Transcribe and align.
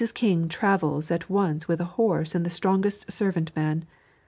King 0.15 0.47
travels 0.47 1.11
at 1.11 1.29
once 1.29 1.67
with 1.67 1.79
a 1.79 1.85
horse 1.93 2.33
and 2.33 2.43
the 2.43 2.49
strongest 2.49 3.11
servant 3.11 3.55
man. 3.55 3.85